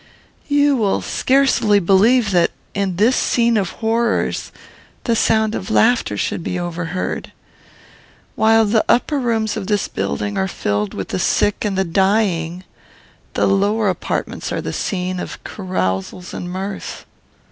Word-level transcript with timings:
"You 0.47 0.75
will 0.77 1.01
scarcely 1.03 1.79
believe 1.79 2.31
that, 2.31 2.49
in 2.73 2.95
this 2.95 3.15
scene 3.15 3.55
of 3.55 3.69
horrors, 3.85 4.51
the 5.03 5.15
sound 5.15 5.53
of 5.53 5.69
laughter 5.69 6.17
should 6.17 6.43
be 6.43 6.57
overheard. 6.57 7.31
While 8.35 8.65
the 8.65 8.83
upper 8.89 9.19
rooms 9.19 9.55
of 9.55 9.67
this 9.67 9.87
building 9.87 10.39
are 10.39 10.47
filled 10.47 10.95
with 10.95 11.09
the 11.09 11.19
sick 11.19 11.63
and 11.63 11.77
the 11.77 11.83
dying, 11.83 12.63
the 13.35 13.45
lower 13.45 13.89
apartments 13.89 14.51
are 14.51 14.59
the 14.59 14.73
scene 14.73 15.19
of 15.19 15.43
carousals 15.43 16.33
and 16.33 16.49
mirth. 16.49 17.05